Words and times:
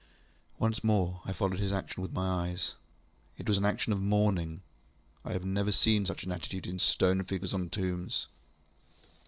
ŌĆØ 0.55 0.59
Once 0.59 0.83
more 0.83 1.21
I 1.25 1.31
followed 1.31 1.59
his 1.59 1.71
action 1.71 2.01
with 2.01 2.11
my 2.11 2.47
eyes. 2.49 2.73
It 3.37 3.47
was 3.47 3.59
an 3.59 3.65
action 3.65 3.93
of 3.93 4.01
mourning. 4.01 4.63
I 5.23 5.33
have 5.33 5.75
seen 5.75 6.07
such 6.07 6.23
an 6.23 6.31
attitude 6.31 6.65
in 6.65 6.79
stone 6.79 7.23
figures 7.23 7.53
on 7.53 7.69
tombs. 7.69 8.25